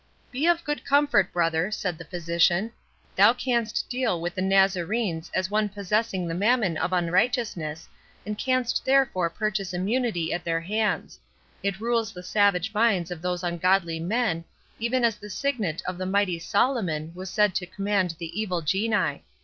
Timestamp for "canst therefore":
8.35-9.29